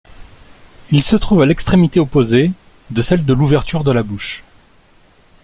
[0.89, 2.51] Il se trouve à l'extrémité opposée
[2.89, 4.43] de celle de l'ouverture de la bouche.